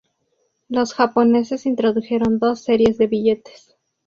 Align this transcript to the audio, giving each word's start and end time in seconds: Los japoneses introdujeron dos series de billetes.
Los 0.67 0.95
japoneses 0.95 1.67
introdujeron 1.67 2.39
dos 2.39 2.61
series 2.63 2.97
de 2.97 3.05
billetes. 3.05 3.75